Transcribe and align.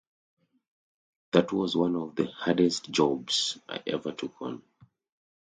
That 1.31 1.51
was 1.51 1.77
one 1.77 1.95
of 1.95 2.15
the 2.15 2.25
hardest 2.25 2.89
jobs 2.89 3.59
I 3.69 3.83
ever 3.85 4.11
took 4.11 4.41
on. 4.41 4.63